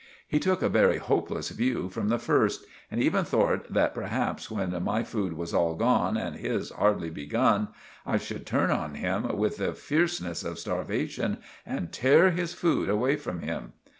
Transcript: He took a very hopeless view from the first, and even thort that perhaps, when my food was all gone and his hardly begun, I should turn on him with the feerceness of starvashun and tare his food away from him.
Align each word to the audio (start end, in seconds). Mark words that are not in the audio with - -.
He 0.27 0.39
took 0.39 0.63
a 0.63 0.67
very 0.67 0.97
hopeless 0.97 1.49
view 1.49 1.87
from 1.87 2.07
the 2.09 2.17
first, 2.17 2.65
and 2.89 2.99
even 2.99 3.23
thort 3.23 3.71
that 3.71 3.93
perhaps, 3.93 4.49
when 4.49 4.71
my 4.83 5.03
food 5.03 5.33
was 5.33 5.53
all 5.53 5.75
gone 5.75 6.17
and 6.17 6.37
his 6.37 6.71
hardly 6.71 7.11
begun, 7.11 7.67
I 8.03 8.17
should 8.17 8.47
turn 8.47 8.71
on 8.71 8.95
him 8.95 9.27
with 9.37 9.57
the 9.57 9.73
feerceness 9.73 10.43
of 10.43 10.57
starvashun 10.57 11.37
and 11.67 11.91
tare 11.91 12.31
his 12.31 12.55
food 12.55 12.89
away 12.89 13.15
from 13.15 13.41
him. 13.41 13.73